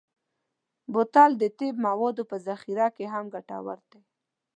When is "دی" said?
3.91-4.01